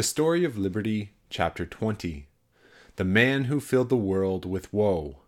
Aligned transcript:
The 0.00 0.04
Story 0.04 0.44
of 0.44 0.56
Liberty, 0.56 1.10
Chapter 1.28 1.66
20 1.66 2.26
The 2.96 3.04
Man 3.04 3.44
Who 3.44 3.60
Filled 3.60 3.90
the 3.90 3.98
World 3.98 4.46
with 4.46 4.72
Woe. 4.72 5.18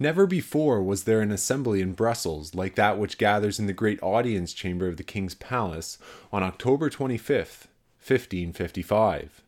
Never 0.00 0.26
before 0.26 0.82
was 0.82 1.04
there 1.04 1.20
an 1.20 1.30
assembly 1.30 1.80
in 1.80 1.92
Brussels 1.92 2.56
like 2.56 2.74
that 2.74 2.98
which 2.98 3.18
gathers 3.18 3.60
in 3.60 3.68
the 3.68 3.72
great 3.72 4.02
audience 4.02 4.52
chamber 4.52 4.88
of 4.88 4.96
the 4.96 5.04
King's 5.04 5.36
Palace 5.36 5.96
on 6.32 6.42
October 6.42 6.90
25th, 6.90 7.68
1555. 8.04 9.42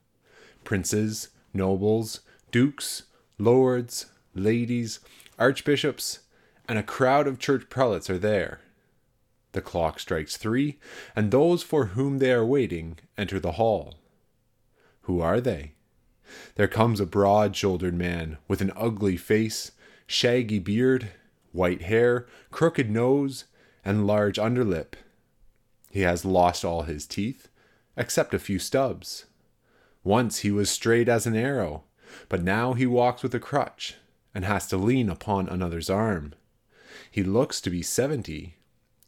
Princes, 0.62 1.30
nobles, 1.52 2.20
dukes, 2.52 3.02
lords, 3.36 4.06
ladies, 4.32 5.00
archbishops, 5.40 6.20
and 6.68 6.78
a 6.78 6.84
crowd 6.84 7.26
of 7.26 7.40
church 7.40 7.68
prelates 7.68 8.08
are 8.08 8.16
there. 8.16 8.60
The 9.52 9.60
clock 9.60 10.00
strikes 10.00 10.36
three, 10.36 10.78
and 11.14 11.30
those 11.30 11.62
for 11.62 11.86
whom 11.86 12.18
they 12.18 12.32
are 12.32 12.44
waiting 12.44 12.98
enter 13.16 13.38
the 13.38 13.52
hall. 13.52 13.94
Who 15.02 15.20
are 15.20 15.40
they? 15.40 15.72
There 16.54 16.68
comes 16.68 17.00
a 17.00 17.06
broad 17.06 17.54
shouldered 17.54 17.94
man 17.94 18.38
with 18.48 18.60
an 18.60 18.72
ugly 18.74 19.16
face, 19.16 19.72
shaggy 20.06 20.58
beard, 20.58 21.10
white 21.52 21.82
hair, 21.82 22.26
crooked 22.50 22.90
nose, 22.90 23.44
and 23.84 24.06
large 24.06 24.38
underlip. 24.38 24.94
He 25.90 26.00
has 26.00 26.24
lost 26.24 26.64
all 26.64 26.82
his 26.82 27.06
teeth, 27.06 27.48
except 27.96 28.32
a 28.32 28.38
few 28.38 28.58
stubs. 28.58 29.26
Once 30.02 30.38
he 30.38 30.50
was 30.50 30.70
straight 30.70 31.08
as 31.08 31.26
an 31.26 31.36
arrow, 31.36 31.84
but 32.28 32.42
now 32.42 32.72
he 32.72 32.86
walks 32.86 33.22
with 33.22 33.34
a 33.34 33.38
crutch 33.40 33.96
and 34.34 34.44
has 34.44 34.66
to 34.68 34.78
lean 34.78 35.10
upon 35.10 35.48
another's 35.48 35.90
arm. 35.90 36.32
He 37.10 37.22
looks 37.22 37.60
to 37.60 37.70
be 37.70 37.82
seventy, 37.82 38.56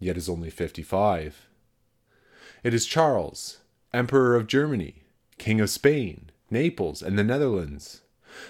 yet 0.05 0.17
is 0.17 0.29
only 0.29 0.51
55. 0.51 1.49
It 2.63 2.75
is 2.75 2.87
Charles, 2.87 3.59
Emperor 3.93 4.37
of 4.37 4.47
Germany, 4.47 5.03
King 5.39 5.61
of 5.61 5.71
Spain, 5.71 6.31
Naples, 6.51 7.03
and 7.03 7.19
the 7.19 7.25
Netherlands, 7.25 8.03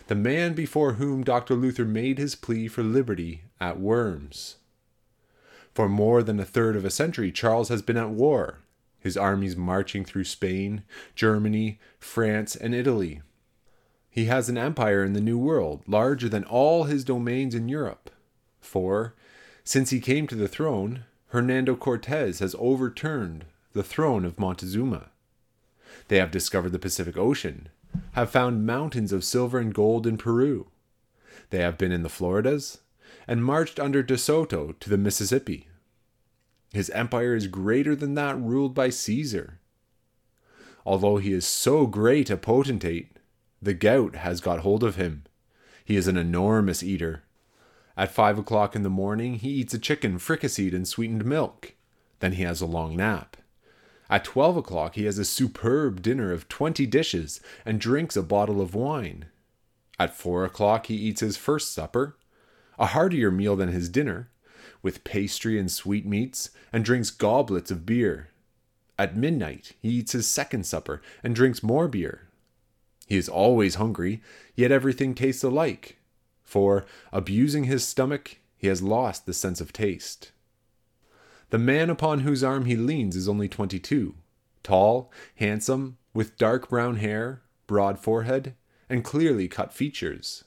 the 0.08 0.14
man 0.14 0.55
before 0.55 0.94
whom 0.94 1.22
Dr. 1.22 1.55
Luther 1.55 1.84
made 1.84 2.19
his 2.19 2.34
plea 2.34 2.69
for 2.69 2.82
liberty 2.82 3.44
at 3.60 3.78
Worms. 3.78 4.56
For 5.72 5.88
more 5.88 6.22
than 6.22 6.38
a 6.38 6.44
third 6.44 6.77
of 6.77 6.84
a 6.84 6.91
century, 6.91 7.32
Charles 7.32 7.69
has 7.69 7.82
been 7.82 7.97
at 7.97 8.10
war, 8.10 8.58
his 8.98 9.16
armies 9.16 9.56
marching 9.56 10.05
through 10.05 10.25
Spain, 10.25 10.82
Germany, 11.14 11.78
France, 11.98 12.56
and 12.56 12.75
Italy. 12.75 13.22
He 14.10 14.27
has 14.27 14.48
an 14.48 14.56
empire 14.56 15.05
in 15.05 15.12
the 15.12 15.20
New 15.20 15.38
World 15.38 15.82
larger 15.86 16.28
than 16.28 16.44
all 16.44 16.84
his 16.84 17.05
domains 17.05 17.55
in 17.55 17.69
Europe. 17.69 18.10
For, 18.60 19.14
since 19.64 19.91
he 19.91 20.00
came 20.00 20.27
to 20.28 20.36
the 20.36 20.48
throne, 20.48 21.05
Hernando 21.34 21.74
Cortez 21.74 22.38
has 22.38 22.54
overturned 22.60 23.44
the 23.72 23.82
throne 23.82 24.24
of 24.24 24.38
Montezuma. 24.38 25.10
They 26.06 26.18
have 26.18 26.30
discovered 26.30 26.70
the 26.70 26.78
Pacific 26.78 27.16
Ocean, 27.16 27.70
have 28.12 28.30
found 28.30 28.64
mountains 28.64 29.12
of 29.12 29.24
silver 29.24 29.58
and 29.58 29.74
gold 29.74 30.06
in 30.06 30.16
Peru. 30.16 30.68
They 31.50 31.58
have 31.58 31.76
been 31.76 31.91
in 31.91 32.04
the 32.04 32.08
Floridas, 32.08 32.82
and 33.26 33.44
marched 33.44 33.80
under 33.80 34.00
De 34.00 34.16
Soto 34.16 34.76
to 34.78 34.88
the 34.88 34.96
Mississippi. 34.96 35.66
His 36.72 36.88
empire 36.91 37.34
is 37.34 37.48
greater 37.48 37.96
than 37.96 38.14
that 38.14 38.38
ruled 38.41 38.72
by 38.72 38.91
Caesar. 38.91 39.58
Although 40.86 41.16
he 41.16 41.32
is 41.32 41.44
so 41.44 41.88
great 41.88 42.30
a 42.30 42.36
potentate, 42.36 43.16
the 43.60 43.74
gout 43.74 44.14
has 44.14 44.41
got 44.41 44.60
hold 44.60 44.84
of 44.84 44.94
him. 44.94 45.24
He 45.84 45.96
is 45.96 46.06
an 46.06 46.16
enormous 46.16 46.84
eater, 46.84 47.24
at 47.97 48.12
five 48.12 48.39
o'clock 48.39 48.75
in 48.75 48.83
the 48.83 48.91
morning, 48.91 49.37
he 49.37 49.50
eats 49.50 49.75
a 49.75 49.78
chicken 49.78 50.19
fricasseed 50.19 50.73
in 50.73 50.84
sweetened 50.84 51.25
milk. 51.25 51.75
Then 52.20 52.33
he 52.33 52.42
has 52.42 52.61
a 52.61 52.67
long 52.67 52.97
nap. 52.97 53.37
At 54.11 54.25
twelve 54.25 54.56
o'clock, 54.56 54.97
he 54.97 55.05
has 55.05 55.19
a 55.19 55.25
superb 55.25 56.03
dinner 56.03 56.33
of 56.33 56.48
twenty 56.48 56.87
dishes 56.87 57.41
and 57.65 57.81
drinks 57.81 58.17
a 58.17 58.22
bottle 58.22 58.61
of 58.61 58.75
wine. 58.75 59.27
At 59.98 60.17
four 60.17 60.45
o'clock, 60.45 60.87
he 60.87 60.95
eats 60.95 61.20
his 61.20 61.37
first 61.37 61.72
supper, 61.72 62.17
a 62.78 62.87
heartier 62.87 63.31
meal 63.31 63.54
than 63.54 63.69
his 63.69 63.88
dinner, 63.88 64.28
with 64.83 65.04
pastry 65.04 65.59
and 65.59 65.71
sweetmeats, 65.71 66.50
and 66.72 66.84
drinks 66.84 67.10
goblets 67.10 67.71
of 67.71 67.87
beer. 67.87 68.31
At 68.99 69.16
midnight, 69.16 69.72
he 69.81 69.91
eats 69.91 70.12
his 70.12 70.28
second 70.28 70.66
supper 70.66 71.00
and 71.22 71.34
drinks 71.34 71.62
more 71.62 71.88
beer. 71.88 72.28
He 73.06 73.16
is 73.16 73.28
always 73.28 73.77
hungry, 73.77 74.21
yet 74.56 74.72
everything 74.72 75.15
tastes 75.15 75.44
alike 75.44 75.97
for, 76.44 76.84
abusing 77.12 77.65
his 77.65 77.87
stomach, 77.87 78.37
he 78.56 78.69
has 78.69 78.82
lost 78.82 79.27
the 79.27 79.34
sense 79.34 79.60
of 79.60 79.72
taste. 79.72 80.32
The 81.50 81.59
man 81.59 81.91
upon 81.91 82.21
whose 82.21 82.44
arm 82.44 82.65
he 82.65 82.77
leans 82.77 83.16
is 83.16 83.28
only 83.28 83.49
twenty 83.49 83.78
two, 83.78 84.15
tall, 84.62 85.10
handsome, 85.37 85.99
with 86.12 86.38
dark 86.38 86.69
brown 86.69 86.97
hair, 86.97 87.43
broad 87.66 87.99
forehead, 87.99 88.54
and 88.88 89.04
clearly 89.04 89.49
cut 89.49 89.72
features. 89.72 90.44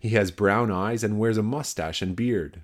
He 0.00 0.10
has 0.10 0.30
brown 0.30 0.70
eyes 0.70 1.04
and 1.04 1.18
wears 1.18 1.36
a 1.36 1.42
mustache 1.42 2.00
and 2.00 2.16
beard. 2.16 2.62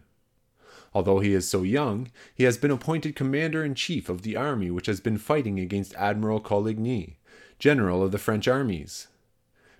Although 0.95 1.21
he 1.21 1.33
is 1.33 1.49
so 1.49 1.63
young, 1.63 2.11
he 2.35 2.45
has 2.45 2.59
been 2.59 2.71
appointed 2.71 3.17
commander 3.17 3.65
in 3.65 3.75
chief 3.75 4.09
of 4.09 4.23
the 4.23 4.37
army 4.37 4.71
which 4.71 4.87
has 4.87 5.01
been 5.01 5.19
fighting 5.19 5.59
against 5.59 5.95
Admiral 5.95 6.41
Coligny, 6.41 7.19
general 7.59 8.03
of 8.03 8.13
the 8.13 8.19
French 8.19 8.47
armies. 8.47 9.09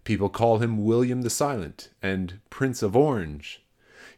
People 0.05 0.29
call 0.29 0.59
him 0.59 0.85
William 0.85 1.23
the 1.23 1.31
Silent 1.31 1.91
and 2.03 2.41
Prince 2.51 2.83
of 2.83 2.97
Orange. 2.97 3.63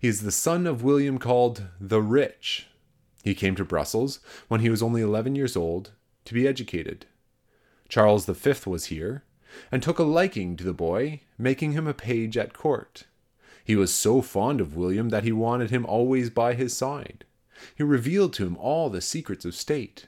He 0.00 0.08
is 0.08 0.22
the 0.22 0.32
son 0.32 0.66
of 0.66 0.82
William 0.82 1.18
called 1.18 1.66
the 1.78 2.00
Rich. 2.00 2.68
He 3.22 3.34
came 3.34 3.54
to 3.56 3.64
Brussels 3.64 4.20
when 4.48 4.60
he 4.60 4.70
was 4.70 4.82
only 4.82 5.02
11 5.02 5.34
years 5.34 5.56
old 5.56 5.92
to 6.24 6.34
be 6.34 6.48
educated. 6.48 7.06
Charles 7.88 8.26
V 8.26 8.54
was 8.66 8.86
here 8.86 9.24
and 9.70 9.82
took 9.82 9.98
a 9.98 10.04
liking 10.04 10.56
to 10.56 10.64
the 10.64 10.72
boy, 10.72 11.20
making 11.38 11.72
him 11.72 11.86
a 11.86 11.94
page 11.94 12.36
at 12.36 12.54
court. 12.54 13.04
He 13.64 13.76
was 13.76 13.92
so 13.92 14.20
fond 14.20 14.60
of 14.60 14.76
William 14.76 15.10
that 15.10 15.24
he 15.24 15.32
wanted 15.32 15.70
him 15.70 15.86
always 15.86 16.30
by 16.30 16.54
his 16.54 16.76
side. 16.76 17.24
He 17.74 17.82
revealed 17.82 18.32
to 18.34 18.46
him 18.46 18.56
all 18.56 18.90
the 18.90 19.00
secrets 19.00 19.44
of 19.44 19.54
state. 19.54 20.06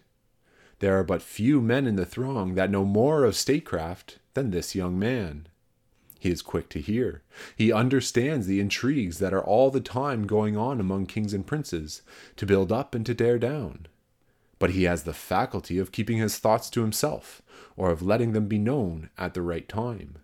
There 0.79 0.99
are 0.99 1.05
but 1.05 1.23
few 1.23 1.61
men 1.61 1.87
in 1.87 1.97
the 1.97 2.05
throng 2.05 2.55
that 2.55 2.71
know 2.71 2.85
more 2.85 3.25
of 3.25 3.37
statecraft 3.37 4.19
than 4.35 4.51
this 4.51 4.75
young 4.75 4.99
man. 4.99 5.49
He 6.19 6.31
is 6.31 6.43
quick 6.43 6.69
to 6.71 6.81
hear. 6.81 7.23
He 7.57 7.73
understands 7.73 8.47
the 8.47 8.61
intrigues 8.61 9.19
that 9.19 9.35
are 9.35 9.45
all 9.45 9.71
the 9.71 9.81
time 9.81 10.27
going 10.27 10.57
on 10.57 10.81
among 10.81 11.07
kings 11.07 11.35
and 11.35 11.47
princes, 11.47 12.03
to 12.37 12.47
build 12.47 12.73
up 12.73 12.95
and 12.95 13.05
to 13.07 13.15
tear 13.15 13.39
down. 13.39 13.87
But 14.59 14.71
he 14.71 14.85
has 14.85 15.03
the 15.03 15.13
faculty 15.13 15.79
of 15.79 15.93
keeping 15.93 16.19
his 16.19 16.39
thoughts 16.39 16.71
to 16.71 16.81
himself, 16.81 17.43
or 17.77 17.91
of 17.91 18.03
letting 18.03 18.33
them 18.33 18.47
be 18.47 18.59
known 18.59 19.11
at 19.19 19.35
the 19.35 19.43
right 19.43 19.69
time. 19.69 20.17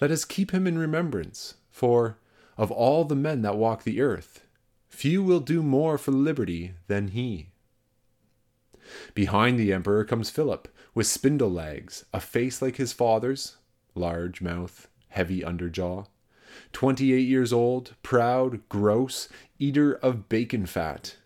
Let 0.00 0.10
us 0.10 0.24
keep 0.24 0.52
him 0.52 0.66
in 0.66 0.78
remembrance, 0.78 1.54
for, 1.70 2.16
of 2.56 2.70
all 2.70 3.04
the 3.04 3.14
men 3.14 3.42
that 3.42 3.56
walk 3.56 3.82
the 3.82 4.00
earth, 4.00 4.44
few 4.88 5.22
will 5.22 5.40
do 5.40 5.62
more 5.62 5.98
for 5.98 6.10
liberty 6.10 6.74
than 6.88 7.08
he. 7.08 7.50
Behind 9.14 9.58
the 9.58 9.72
emperor 9.72 10.04
comes 10.04 10.30
Philip, 10.30 10.68
with 10.94 11.06
spindle 11.06 11.50
legs, 11.50 12.04
a 12.12 12.20
face 12.20 12.60
like 12.60 12.76
his 12.76 12.92
father's, 12.92 13.56
large 13.94 14.40
mouth, 14.40 14.88
heavy 15.08 15.40
underjaw. 15.40 16.06
Twenty 16.72 17.12
eight 17.12 17.28
years 17.28 17.52
old, 17.52 17.94
proud, 18.02 18.60
gross, 18.68 19.28
eater 19.58 19.94
of 19.94 20.28
bacon 20.28 20.66
fat. 20.66 21.16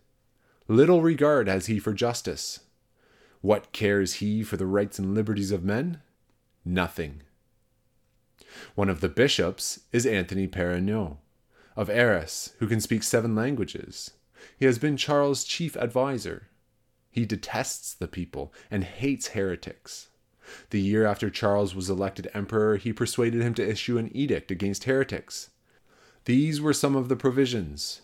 Little 0.68 1.02
regard 1.02 1.48
has 1.48 1.66
he 1.66 1.78
for 1.78 1.92
justice. 1.92 2.60
What 3.40 3.72
cares 3.72 4.14
he 4.14 4.42
for 4.42 4.56
the 4.56 4.66
rights 4.66 4.98
and 4.98 5.14
liberties 5.14 5.50
of 5.50 5.64
men? 5.64 6.00
Nothing. 6.64 7.22
One 8.74 8.88
of 8.88 9.00
the 9.00 9.08
bishops 9.08 9.80
is 9.92 10.06
Anthony 10.06 10.46
Perrenot, 10.46 11.18
of 11.76 11.90
Arras, 11.90 12.54
who 12.58 12.66
can 12.66 12.80
speak 12.80 13.02
seven 13.02 13.34
languages. 13.34 14.12
He 14.58 14.64
has 14.64 14.78
been 14.78 14.96
Charles' 14.96 15.44
chief 15.44 15.76
adviser. 15.76 16.48
He 17.10 17.26
detests 17.26 17.94
the 17.94 18.08
people 18.08 18.52
and 18.70 18.84
hates 18.84 19.28
heretics. 19.28 20.08
The 20.70 20.80
year 20.80 21.06
after 21.06 21.30
Charles 21.30 21.74
was 21.74 21.90
elected 21.90 22.30
emperor, 22.34 22.76
he 22.76 22.92
persuaded 22.92 23.42
him 23.42 23.54
to 23.54 23.68
issue 23.68 23.98
an 23.98 24.14
edict 24.14 24.50
against 24.50 24.84
heretics. 24.84 25.50
These 26.24 26.60
were 26.60 26.72
some 26.72 26.96
of 26.96 27.08
the 27.08 27.16
provisions 27.16 28.02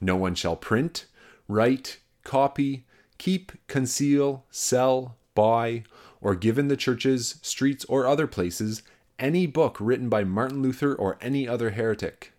No 0.00 0.16
one 0.16 0.34
shall 0.34 0.56
print, 0.56 1.06
write, 1.48 1.98
copy, 2.24 2.86
keep, 3.18 3.52
conceal, 3.66 4.44
sell, 4.50 5.16
buy, 5.34 5.84
or 6.20 6.34
give 6.34 6.58
in 6.58 6.68
the 6.68 6.76
churches, 6.76 7.36
streets, 7.42 7.84
or 7.86 8.06
other 8.06 8.26
places 8.26 8.82
any 9.18 9.46
book 9.46 9.76
written 9.80 10.08
by 10.08 10.24
Martin 10.24 10.62
Luther 10.62 10.94
or 10.94 11.18
any 11.20 11.48
other 11.48 11.70
heretic. 11.70 12.32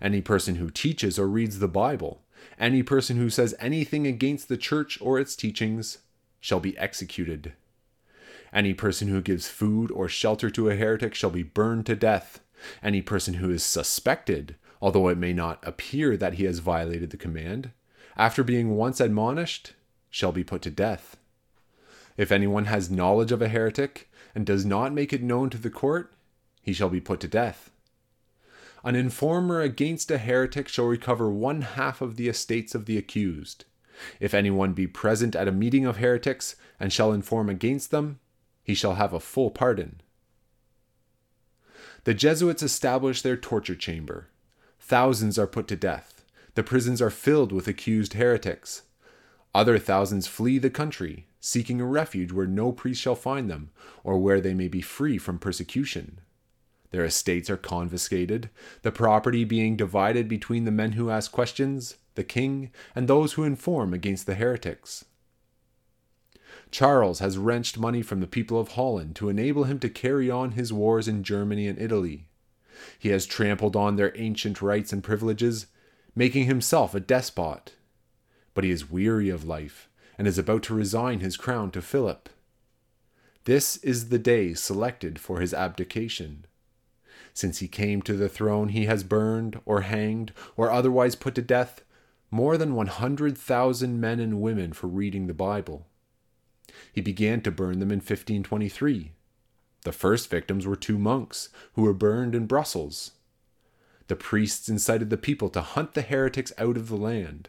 Any 0.00 0.22
person 0.22 0.56
who 0.56 0.70
teaches 0.70 1.18
or 1.18 1.28
reads 1.28 1.58
the 1.58 1.68
Bible, 1.68 2.22
any 2.58 2.82
person 2.82 3.16
who 3.16 3.28
says 3.28 3.54
anything 3.58 4.06
against 4.06 4.48
the 4.48 4.56
church 4.56 4.98
or 5.00 5.18
its 5.18 5.36
teachings, 5.36 5.98
shall 6.40 6.60
be 6.60 6.76
executed. 6.78 7.52
Any 8.54 8.72
person 8.72 9.08
who 9.08 9.20
gives 9.20 9.48
food 9.48 9.90
or 9.90 10.08
shelter 10.08 10.48
to 10.48 10.70
a 10.70 10.76
heretic 10.76 11.12
shall 11.14 11.30
be 11.30 11.42
burned 11.42 11.86
to 11.86 11.96
death. 11.96 12.40
Any 12.84 13.02
person 13.02 13.34
who 13.34 13.50
is 13.50 13.64
suspected, 13.64 14.54
although 14.80 15.08
it 15.08 15.18
may 15.18 15.32
not 15.32 15.58
appear 15.66 16.16
that 16.16 16.34
he 16.34 16.44
has 16.44 16.60
violated 16.60 17.10
the 17.10 17.16
command, 17.16 17.72
after 18.16 18.44
being 18.44 18.76
once 18.76 19.00
admonished, 19.00 19.72
shall 20.08 20.30
be 20.30 20.44
put 20.44 20.62
to 20.62 20.70
death. 20.70 21.16
If 22.16 22.30
anyone 22.30 22.66
has 22.66 22.92
knowledge 22.92 23.32
of 23.32 23.42
a 23.42 23.48
heretic 23.48 24.08
and 24.36 24.46
does 24.46 24.64
not 24.64 24.92
make 24.92 25.12
it 25.12 25.22
known 25.22 25.50
to 25.50 25.58
the 25.58 25.68
court, 25.68 26.12
he 26.62 26.72
shall 26.72 26.88
be 26.88 27.00
put 27.00 27.18
to 27.20 27.28
death. 27.28 27.72
An 28.84 28.94
informer 28.94 29.62
against 29.62 30.12
a 30.12 30.18
heretic 30.18 30.68
shall 30.68 30.84
recover 30.84 31.28
one 31.28 31.62
half 31.62 32.00
of 32.00 32.14
the 32.14 32.28
estates 32.28 32.74
of 32.74 32.86
the 32.86 32.98
accused. 32.98 33.64
If 34.20 34.32
anyone 34.32 34.74
be 34.74 34.86
present 34.86 35.34
at 35.34 35.48
a 35.48 35.52
meeting 35.52 35.86
of 35.86 35.96
heretics 35.96 36.54
and 36.78 36.92
shall 36.92 37.12
inform 37.12 37.48
against 37.48 37.90
them, 37.90 38.20
he 38.64 38.74
shall 38.74 38.94
have 38.94 39.12
a 39.12 39.20
full 39.20 39.50
pardon. 39.50 40.00
The 42.04 42.14
Jesuits 42.14 42.62
establish 42.62 43.22
their 43.22 43.36
torture 43.36 43.76
chamber. 43.76 44.28
Thousands 44.80 45.38
are 45.38 45.46
put 45.46 45.68
to 45.68 45.76
death. 45.76 46.24
The 46.54 46.62
prisons 46.62 47.00
are 47.00 47.10
filled 47.10 47.52
with 47.52 47.68
accused 47.68 48.14
heretics. 48.14 48.82
Other 49.54 49.78
thousands 49.78 50.26
flee 50.26 50.58
the 50.58 50.70
country, 50.70 51.26
seeking 51.40 51.80
a 51.80 51.86
refuge 51.86 52.32
where 52.32 52.46
no 52.46 52.72
priest 52.72 53.00
shall 53.00 53.14
find 53.14 53.48
them, 53.48 53.70
or 54.02 54.18
where 54.18 54.40
they 54.40 54.54
may 54.54 54.68
be 54.68 54.80
free 54.80 55.16
from 55.18 55.38
persecution. 55.38 56.20
Their 56.90 57.04
estates 57.04 57.50
are 57.50 57.56
confiscated, 57.56 58.50
the 58.82 58.92
property 58.92 59.44
being 59.44 59.76
divided 59.76 60.28
between 60.28 60.64
the 60.64 60.70
men 60.70 60.92
who 60.92 61.10
ask 61.10 61.32
questions, 61.32 61.96
the 62.14 62.24
king, 62.24 62.70
and 62.94 63.08
those 63.08 63.32
who 63.32 63.44
inform 63.44 63.92
against 63.92 64.26
the 64.26 64.36
heretics. 64.36 65.04
Charles 66.74 67.20
has 67.20 67.38
wrenched 67.38 67.78
money 67.78 68.02
from 68.02 68.18
the 68.18 68.26
people 68.26 68.58
of 68.58 68.72
Holland 68.72 69.14
to 69.14 69.28
enable 69.28 69.62
him 69.62 69.78
to 69.78 69.88
carry 69.88 70.28
on 70.28 70.50
his 70.50 70.72
wars 70.72 71.06
in 71.06 71.22
Germany 71.22 71.68
and 71.68 71.80
Italy. 71.80 72.26
He 72.98 73.10
has 73.10 73.26
trampled 73.26 73.76
on 73.76 73.94
their 73.94 74.12
ancient 74.18 74.60
rights 74.60 74.92
and 74.92 75.00
privileges, 75.00 75.68
making 76.16 76.46
himself 76.46 76.92
a 76.92 76.98
despot. 76.98 77.74
But 78.54 78.64
he 78.64 78.72
is 78.72 78.90
weary 78.90 79.28
of 79.28 79.46
life 79.46 79.88
and 80.18 80.26
is 80.26 80.36
about 80.36 80.64
to 80.64 80.74
resign 80.74 81.20
his 81.20 81.36
crown 81.36 81.70
to 81.70 81.80
Philip. 81.80 82.28
This 83.44 83.76
is 83.76 84.08
the 84.08 84.18
day 84.18 84.52
selected 84.52 85.20
for 85.20 85.38
his 85.38 85.54
abdication. 85.54 86.44
Since 87.32 87.60
he 87.60 87.68
came 87.68 88.02
to 88.02 88.14
the 88.14 88.28
throne, 88.28 88.70
he 88.70 88.86
has 88.86 89.04
burned, 89.04 89.60
or 89.64 89.82
hanged, 89.82 90.32
or 90.56 90.72
otherwise 90.72 91.14
put 91.14 91.36
to 91.36 91.42
death 91.42 91.84
more 92.32 92.58
than 92.58 92.74
100,000 92.74 94.00
men 94.00 94.18
and 94.18 94.42
women 94.42 94.72
for 94.72 94.88
reading 94.88 95.28
the 95.28 95.34
Bible. 95.34 95.86
He 96.92 97.00
began 97.00 97.40
to 97.42 97.50
burn 97.50 97.78
them 97.78 97.90
in 97.90 97.98
1523. 97.98 99.12
The 99.84 99.92
first 99.92 100.30
victims 100.30 100.66
were 100.66 100.76
two 100.76 100.98
monks, 100.98 101.50
who 101.74 101.82
were 101.82 101.92
burned 101.92 102.34
in 102.34 102.46
Brussels. 102.46 103.12
The 104.06 104.16
priests 104.16 104.68
incited 104.68 105.10
the 105.10 105.16
people 105.16 105.48
to 105.50 105.60
hunt 105.60 105.94
the 105.94 106.02
heretics 106.02 106.52
out 106.58 106.76
of 106.76 106.88
the 106.88 106.96
land. 106.96 107.48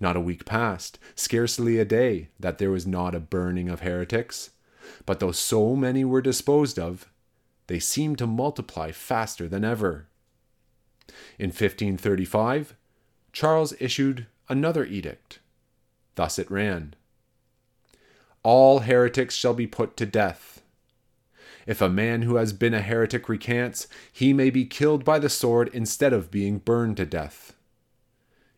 Not 0.00 0.16
a 0.16 0.20
week 0.20 0.44
passed, 0.44 0.98
scarcely 1.14 1.78
a 1.78 1.84
day, 1.84 2.28
that 2.38 2.58
there 2.58 2.70
was 2.70 2.86
not 2.86 3.14
a 3.14 3.20
burning 3.20 3.68
of 3.68 3.80
heretics. 3.80 4.50
But 5.06 5.20
though 5.20 5.32
so 5.32 5.76
many 5.76 6.04
were 6.04 6.20
disposed 6.20 6.78
of, 6.78 7.10
they 7.66 7.78
seemed 7.78 8.18
to 8.18 8.26
multiply 8.26 8.92
faster 8.92 9.48
than 9.48 9.64
ever. 9.64 10.08
In 11.38 11.48
1535, 11.48 12.74
Charles 13.32 13.74
issued 13.80 14.26
another 14.48 14.84
edict. 14.84 15.38
Thus 16.14 16.38
it 16.38 16.50
ran 16.50 16.94
All 18.44 18.80
heretics 18.80 19.34
shall 19.34 19.54
be 19.54 19.66
put 19.66 19.96
to 19.96 20.06
death. 20.06 20.62
If 21.66 21.80
a 21.80 21.88
man 21.88 22.22
who 22.22 22.36
has 22.36 22.52
been 22.52 22.74
a 22.74 22.82
heretic 22.82 23.28
recants, 23.28 23.88
he 24.12 24.34
may 24.34 24.50
be 24.50 24.66
killed 24.66 25.02
by 25.02 25.18
the 25.18 25.30
sword 25.30 25.70
instead 25.72 26.12
of 26.12 26.30
being 26.30 26.58
burned 26.58 26.98
to 26.98 27.06
death. 27.06 27.54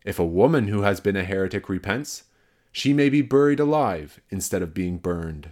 If 0.04 0.18
a 0.18 0.26
woman 0.26 0.66
who 0.68 0.82
has 0.82 1.00
been 1.00 1.16
a 1.16 1.24
heretic 1.24 1.68
repents, 1.68 2.24
she 2.72 2.92
may 2.92 3.08
be 3.08 3.22
buried 3.22 3.60
alive 3.60 4.20
instead 4.28 4.60
of 4.60 4.74
being 4.74 4.98
burned. 4.98 5.50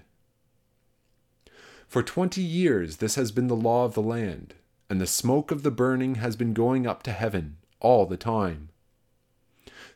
For 1.87 2.03
twenty 2.03 2.43
years 2.43 2.97
this 2.97 3.15
has 3.15 3.31
been 3.31 3.47
the 3.47 3.55
law 3.55 3.85
of 3.85 3.95
the 3.95 4.03
land, 4.03 4.55
and 4.91 5.01
the 5.01 5.07
smoke 5.07 5.53
of 5.53 5.63
the 5.63 5.71
burning 5.71 6.17
has 6.17 6.35
been 6.35 6.55
going 6.55 6.89
up 6.89 7.05
to 7.05 7.13
heaven 7.13 7.57
all 7.79 8.05
the 8.05 8.17
time. 8.17 8.71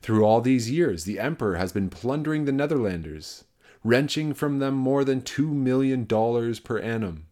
Through 0.01 0.25
all 0.25 0.41
these 0.41 0.71
years, 0.71 1.05
the 1.05 1.19
emperor 1.19 1.57
has 1.57 1.73
been 1.73 1.91
plundering 1.91 2.45
the 2.45 2.53
Netherlanders, 2.53 3.45
wrenching 3.85 4.35
from 4.35 4.59
them 4.59 4.75
more 4.75 5.05
than 5.05 5.23
two 5.23 5.53
million 5.53 6.05
dollars 6.05 6.61
per 6.61 6.79
annum. 6.79 7.27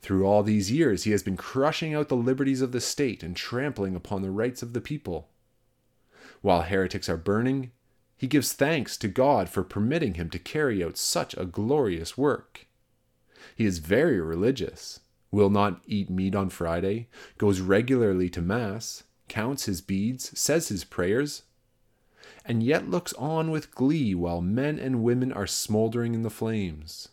Through 0.00 0.26
all 0.26 0.42
these 0.42 0.70
years, 0.70 1.04
he 1.04 1.12
has 1.12 1.22
been 1.22 1.36
crushing 1.36 1.94
out 1.94 2.08
the 2.08 2.16
liberties 2.16 2.60
of 2.60 2.72
the 2.72 2.80
state 2.80 3.22
and 3.22 3.36
trampling 3.36 3.94
upon 3.94 4.22
the 4.22 4.30
rights 4.30 4.62
of 4.62 4.72
the 4.72 4.80
people. 4.80 5.28
While 6.40 6.62
heretics 6.62 7.08
are 7.08 7.16
burning, 7.16 7.70
he 8.16 8.26
gives 8.26 8.52
thanks 8.52 8.96
to 8.98 9.08
God 9.08 9.48
for 9.48 9.62
permitting 9.62 10.14
him 10.14 10.28
to 10.30 10.38
carry 10.38 10.82
out 10.82 10.96
such 10.96 11.36
a 11.36 11.44
glorious 11.44 12.18
work. 12.18 12.66
He 13.54 13.64
is 13.64 13.78
very 13.78 14.20
religious, 14.20 15.00
will 15.30 15.50
not 15.50 15.82
eat 15.86 16.10
meat 16.10 16.34
on 16.34 16.50
Friday, 16.50 17.08
goes 17.38 17.60
regularly 17.60 18.28
to 18.30 18.42
Mass, 18.42 19.04
counts 19.28 19.64
his 19.64 19.80
beads, 19.80 20.38
says 20.38 20.68
his 20.68 20.84
prayers, 20.84 21.42
and 22.44 22.62
yet 22.62 22.88
looks 22.88 23.12
on 23.14 23.50
with 23.50 23.74
glee 23.74 24.14
while 24.14 24.40
men 24.40 24.78
and 24.78 25.02
women 25.02 25.32
are 25.32 25.46
smoldering 25.46 26.14
in 26.14 26.22
the 26.22 26.30
flames. 26.30 27.08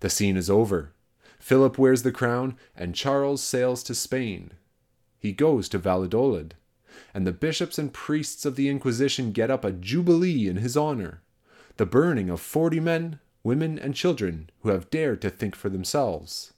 The 0.00 0.10
scene 0.10 0.36
is 0.36 0.50
over. 0.50 0.92
Philip 1.38 1.78
wears 1.78 2.02
the 2.02 2.12
crown, 2.12 2.56
and 2.76 2.94
Charles 2.94 3.42
sails 3.42 3.82
to 3.84 3.94
Spain. 3.94 4.52
He 5.18 5.32
goes 5.32 5.68
to 5.70 5.78
Valladolid 5.78 6.54
and 7.14 7.26
the 7.26 7.32
bishops 7.32 7.78
and 7.78 7.92
priests 7.92 8.44
of 8.44 8.56
the 8.56 8.68
Inquisition 8.68 9.32
get 9.32 9.50
up 9.50 9.64
a 9.64 9.72
jubilee 9.72 10.48
in 10.48 10.56
his 10.56 10.76
honor 10.76 11.22
the 11.76 11.86
burning 11.86 12.28
of 12.28 12.40
forty 12.40 12.78
men, 12.78 13.20
women, 13.42 13.78
and 13.78 13.94
children 13.94 14.50
who 14.60 14.68
have 14.68 14.90
dared 14.90 15.22
to 15.22 15.30
think 15.30 15.56
for 15.56 15.70
themselves. 15.70 16.52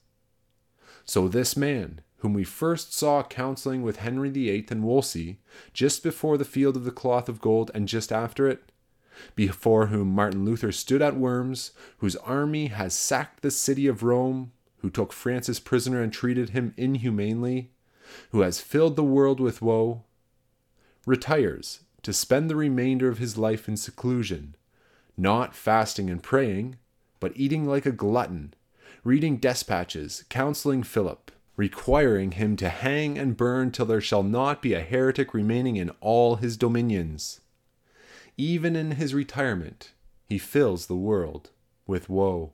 So 1.05 1.29
this 1.29 1.55
man, 1.55 2.01
whom 2.23 2.33
we 2.33 2.45
first 2.45 2.93
saw 2.93 3.21
counseling 3.21 3.83
with 3.83 3.97
Henry 3.97 4.29
VIII 4.29 4.65
and 4.69 4.81
Wolsey, 4.81 5.39
just 5.73 6.01
before 6.01 6.37
the 6.37 6.45
field 6.45 6.77
of 6.77 6.85
the 6.85 6.91
cloth 6.91 7.27
of 7.27 7.41
gold 7.41 7.69
and 7.75 7.85
just 7.85 8.13
after 8.13 8.47
it, 8.47 8.71
before 9.35 9.87
whom 9.87 10.15
Martin 10.15 10.45
Luther 10.45 10.71
stood 10.71 11.01
at 11.01 11.17
Worms, 11.17 11.71
whose 11.97 12.15
army 12.15 12.67
has 12.67 12.95
sacked 12.95 13.41
the 13.41 13.51
city 13.51 13.87
of 13.87 14.03
Rome, 14.03 14.53
who 14.77 14.89
took 14.89 15.11
Francis 15.11 15.59
prisoner 15.59 16.01
and 16.01 16.13
treated 16.13 16.51
him 16.51 16.73
inhumanely, 16.77 17.71
who 18.31 18.39
has 18.39 18.61
filled 18.61 18.95
the 18.95 19.03
world 19.03 19.41
with 19.41 19.61
woe, 19.61 20.03
retires 21.05 21.81
to 22.03 22.13
spend 22.13 22.49
the 22.49 22.55
remainder 22.55 23.09
of 23.09 23.17
his 23.17 23.37
life 23.37 23.67
in 23.67 23.75
seclusion, 23.75 24.55
not 25.17 25.53
fasting 25.53 26.09
and 26.09 26.23
praying, 26.23 26.77
but 27.19 27.33
eating 27.35 27.65
like 27.65 27.85
a 27.85 27.91
glutton, 27.91 28.53
reading 29.03 29.35
despatches, 29.35 30.23
counseling 30.29 30.83
Philip, 30.83 31.32
requiring 31.55 32.31
him 32.31 32.55
to 32.55 32.69
hang 32.69 33.17
and 33.17 33.37
burn 33.37 33.71
till 33.71 33.85
there 33.85 34.01
shall 34.01 34.23
not 34.23 34.61
be 34.61 34.73
a 34.73 34.81
heretic 34.81 35.33
remaining 35.33 35.75
in 35.75 35.89
all 36.01 36.37
his 36.37 36.57
dominions. 36.57 37.41
Even 38.37 38.75
in 38.75 38.91
his 38.91 39.13
retirement, 39.13 39.91
he 40.27 40.37
fills 40.37 40.87
the 40.87 40.95
world 40.95 41.51
with 41.85 42.09
woe. 42.09 42.53